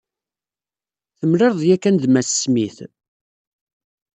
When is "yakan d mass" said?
1.69-2.31